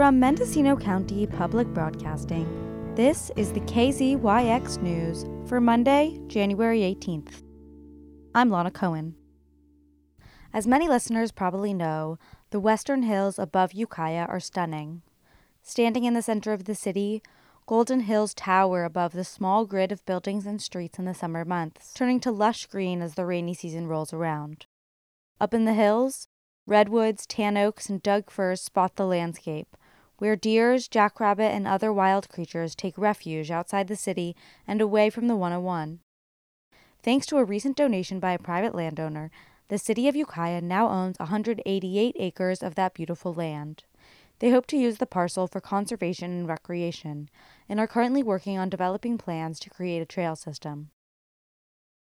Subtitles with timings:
[0.00, 7.42] From Mendocino County Public Broadcasting, this is the KZYX News for Monday, January 18th.
[8.34, 9.14] I'm Lana Cohen.
[10.54, 12.18] As many listeners probably know,
[12.48, 15.02] the western hills above Ukiah are stunning.
[15.62, 17.22] Standing in the center of the city,
[17.66, 21.92] Golden Hills tower above the small grid of buildings and streets in the summer months,
[21.92, 24.64] turning to lush green as the rainy season rolls around.
[25.38, 26.26] Up in the hills,
[26.66, 29.76] redwoods, tan oaks, and Doug firs spot the landscape,
[30.20, 35.26] where deers, jackrabbit, and other wild creatures take refuge outside the city and away from
[35.26, 35.98] the 101.
[37.02, 39.30] Thanks to a recent donation by a private landowner,
[39.68, 43.84] the city of Ukiah now owns 188 acres of that beautiful land.
[44.40, 47.30] They hope to use the parcel for conservation and recreation,
[47.68, 50.90] and are currently working on developing plans to create a trail system.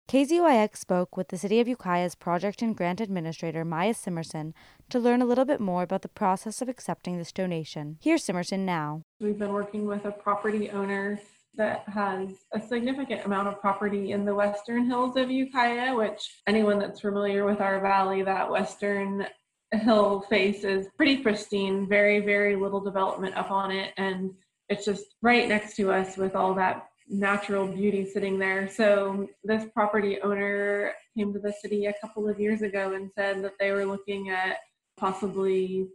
[0.09, 4.55] KZYX spoke with the City of Ukiah's project and grant administrator, Maya Simerson,
[4.89, 7.99] to learn a little bit more about the process of accepting this donation.
[8.01, 9.03] Here's Simerson now.
[9.21, 11.21] We've been working with a property owner
[11.57, 16.79] that has a significant amount of property in the western hills of Ukiah, which anyone
[16.79, 19.27] that's familiar with our valley, that western
[19.73, 23.93] hill face is pretty pristine, very, very little development up on it.
[23.99, 24.31] And
[24.71, 28.69] it's just right next to us with all that natural beauty sitting there.
[28.69, 33.43] So this property owner came to the city a couple of years ago and said
[33.45, 34.59] that they were looking at
[34.99, 35.89] possibly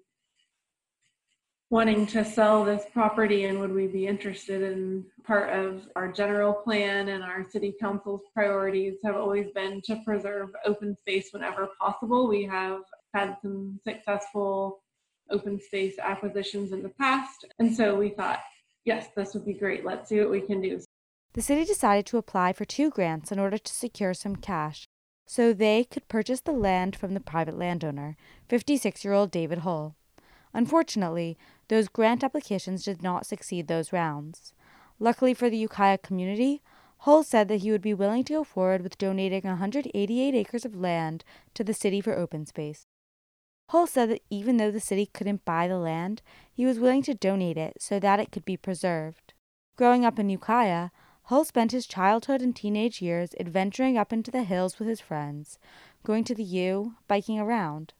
[1.69, 6.53] wanting to sell this property and would we be interested in part of our general
[6.53, 12.27] plan and our city council's priorities have always been to preserve open space whenever possible.
[12.27, 12.81] We have
[13.15, 14.83] had some successful
[15.31, 17.45] open space acquisitions in the past.
[17.57, 18.41] And so we thought,
[18.85, 19.83] yes, this would be great.
[19.83, 20.79] Let's see what we can do
[21.33, 24.87] the city decided to apply for two grants in order to secure some cash
[25.25, 28.15] so they could purchase the land from the private landowner,
[28.49, 29.95] 56 year old David Hull.
[30.53, 31.37] Unfortunately,
[31.69, 34.53] those grant applications did not succeed those rounds.
[34.99, 36.61] Luckily for the Ukiah community,
[36.99, 40.75] Hull said that he would be willing to go forward with donating 188 acres of
[40.75, 41.23] land
[41.53, 42.85] to the city for open space.
[43.69, 46.21] Hull said that even though the city couldn't buy the land,
[46.53, 49.33] he was willing to donate it so that it could be preserved.
[49.75, 50.91] Growing up in Ukiah,
[51.27, 55.57] Hull spent his childhood and teenage years adventuring up into the hills with his friends,
[56.03, 57.93] going to the U, biking around.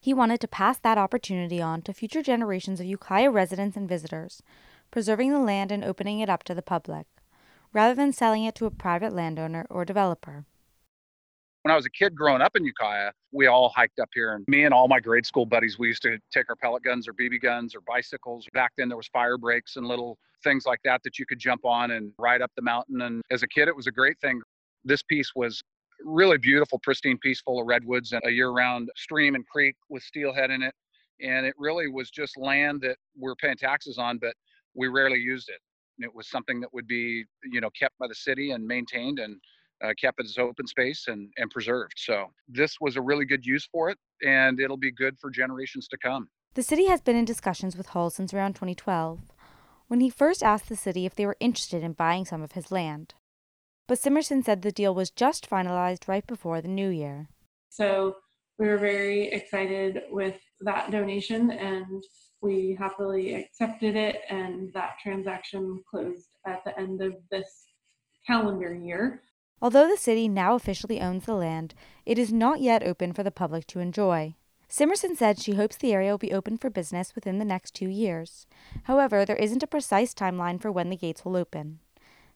[0.00, 4.42] He wanted to pass that opportunity on to future generations of Ukiah residents and visitors,
[4.90, 7.06] preserving the land and opening it up to the public,
[7.72, 10.46] rather than selling it to a private landowner or developer.
[11.62, 14.44] When I was a kid growing up in Ukiah, we all hiked up here, and
[14.48, 17.12] me and all my grade school buddies, we used to take our pellet guns or
[17.12, 18.48] BB guns or bicycles.
[18.52, 21.64] Back then, there was fire breaks and little things like that that you could jump
[21.64, 23.02] on and ride up the mountain.
[23.02, 24.42] And as a kid, it was a great thing.
[24.84, 25.62] This piece was
[26.04, 30.50] really beautiful, pristine piece full of redwoods and a year-round stream and creek with steelhead
[30.50, 30.74] in it.
[31.20, 34.34] And it really was just land that we're paying taxes on, but
[34.74, 35.60] we rarely used it.
[35.96, 39.20] And It was something that would be, you know, kept by the city and maintained
[39.20, 39.36] and
[39.82, 41.94] uh, kept as open space and, and preserved.
[41.96, 45.88] So this was a really good use for it, and it'll be good for generations
[45.88, 46.28] to come.
[46.54, 49.20] The city has been in discussions with Hull since around 2012,
[49.88, 52.70] when he first asked the city if they were interested in buying some of his
[52.70, 53.14] land.
[53.88, 57.28] But Simerson said the deal was just finalized right before the new year.
[57.68, 58.16] So
[58.58, 62.02] we were very excited with that donation and
[62.40, 67.66] we happily accepted it and that transaction closed at the end of this
[68.26, 69.22] calendar year.
[69.62, 71.72] Although the city now officially owns the land,
[72.04, 74.34] it is not yet open for the public to enjoy.
[74.68, 77.88] Simerson said she hopes the area will be open for business within the next two
[77.88, 78.46] years.
[78.84, 81.78] However, there isn't a precise timeline for when the gates will open.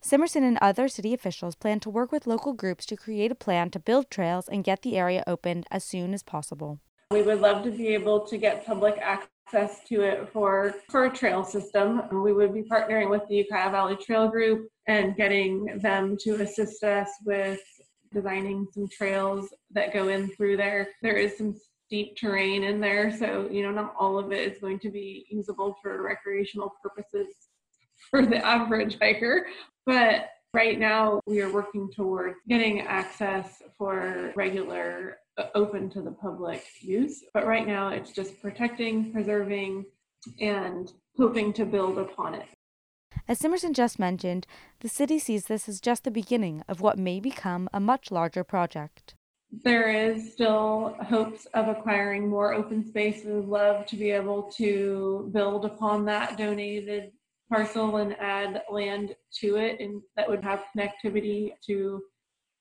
[0.01, 3.71] Simerson and other city officials plan to work with local groups to create a plan
[3.71, 6.79] to build trails and get the area opened as soon as possible.
[7.11, 11.11] We would love to be able to get public access to it for, for a
[11.11, 12.03] trail system.
[12.11, 16.83] We would be partnering with the Ukiah Valley Trail Group and getting them to assist
[16.83, 17.61] us with
[18.13, 20.89] designing some trails that go in through there.
[21.03, 21.55] There is some
[21.87, 25.27] steep terrain in there, so you know not all of it is going to be
[25.31, 27.29] usable for recreational purposes
[28.11, 29.47] for the average hiker,
[29.85, 35.19] but right now we are working towards getting access for regular
[35.55, 39.85] open to the public use, but right now it's just protecting, preserving
[40.41, 42.47] and hoping to build upon it.
[43.29, 44.47] As Simerson just mentioned,
[44.81, 48.45] the city sees this as just the beginning of what may become a much larger
[48.45, 49.15] project.
[49.65, 53.25] There is still hopes of acquiring more open space.
[53.25, 57.13] We would love to be able to build upon that donated
[57.49, 62.03] parcel and add land to it, and that would have connectivity to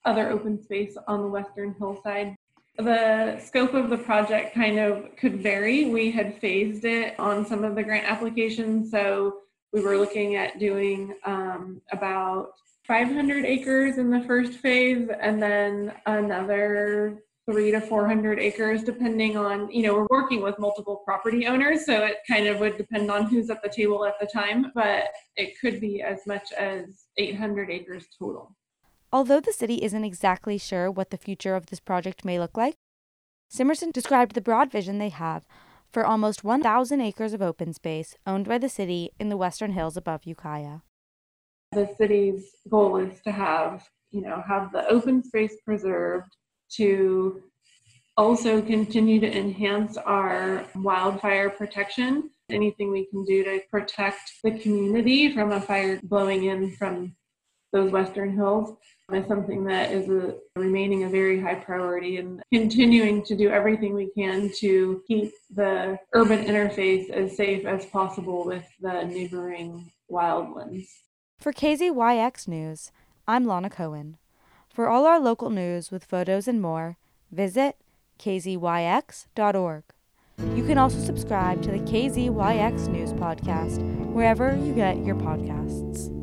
[0.06, 2.35] other open space on the western hillside.
[2.78, 5.86] The scope of the project kind of could vary.
[5.86, 8.92] We had phased it on some of the grant applications.
[8.92, 9.38] So
[9.72, 12.52] we were looking at doing um, about
[12.88, 19.70] 500 acres in the first phase and then another three to 400 acres, depending on,
[19.72, 21.86] you know, we're working with multiple property owners.
[21.86, 25.10] So it kind of would depend on who's at the table at the time, but
[25.36, 28.56] it could be as much as 800 acres total.
[29.16, 32.76] Although the city isn't exactly sure what the future of this project may look like,
[33.50, 35.46] Simerson described the broad vision they have
[35.90, 39.96] for almost 1,000 acres of open space owned by the city in the western hills
[39.96, 40.80] above Ukiah.
[41.72, 46.36] The city's goal is to have, you know, have the open space preserved
[46.72, 47.42] to
[48.18, 52.32] also continue to enhance our wildfire protection.
[52.50, 57.16] Anything we can do to protect the community from a fire blowing in from
[57.72, 58.78] those western hills
[59.14, 63.94] is something that is a, remaining a very high priority and continuing to do everything
[63.94, 70.86] we can to keep the urban interface as safe as possible with the neighboring wildlands.
[71.38, 72.92] For KZYX News,
[73.28, 74.18] I'm Lana Cohen.
[74.70, 76.98] For all our local news with photos and more,
[77.32, 77.78] visit
[78.20, 79.84] kzyx.org.
[80.54, 83.82] You can also subscribe to the KZYX News podcast
[84.12, 86.15] wherever you get your podcasts.